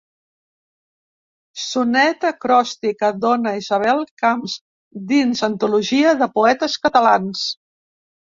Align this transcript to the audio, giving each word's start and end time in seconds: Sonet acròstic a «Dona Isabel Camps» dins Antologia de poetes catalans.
Sonet 1.63 2.25
acròstic 2.29 3.05
a 3.09 3.09
«Dona 3.25 3.51
Isabel 3.59 4.01
Camps» 4.23 4.57
dins 5.13 5.45
Antologia 5.51 6.17
de 6.25 6.31
poetes 6.41 6.81
catalans. 6.89 7.47